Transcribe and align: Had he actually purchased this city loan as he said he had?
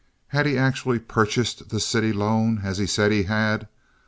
Had 0.29 0.47
he 0.47 0.57
actually 0.57 0.97
purchased 0.97 1.69
this 1.69 1.85
city 1.85 2.11
loan 2.11 2.61
as 2.63 2.79
he 2.79 2.87
said 2.87 3.11
he 3.11 3.21
had? 3.29 3.67